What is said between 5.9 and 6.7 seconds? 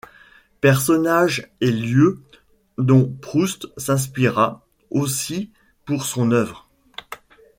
son œuvre.